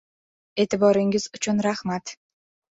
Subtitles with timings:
[0.63, 2.19] E'tiboringiz uchun rahmat!